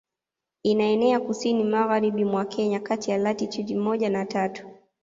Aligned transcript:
Inaenea 0.63 1.19
kusini 1.19 1.63
magharibi 1.63 2.25
mwa 2.25 2.45
Kenya 2.45 2.79
kati 2.79 3.11
ya 3.11 3.17
latitude 3.17 3.75
moja 3.75 4.09
na 4.09 4.25
tatu 4.25 4.67